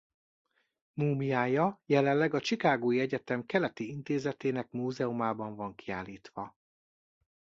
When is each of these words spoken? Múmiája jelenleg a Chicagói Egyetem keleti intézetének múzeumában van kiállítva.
Múmiája 0.93 1.81
jelenleg 1.85 2.33
a 2.33 2.39
Chicagói 2.39 2.99
Egyetem 2.99 3.45
keleti 3.45 3.89
intézetének 3.91 4.71
múzeumában 4.71 5.55
van 5.55 5.75
kiállítva. 5.75 6.57